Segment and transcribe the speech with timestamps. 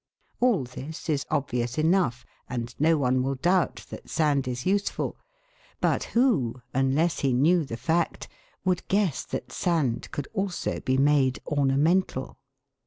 [0.39, 5.15] All this is obvious enough, and no one will doubt that sand is useful;
[5.79, 8.27] but who, unless he knew the fact,
[8.65, 12.39] would guess that sand could also be made ornamental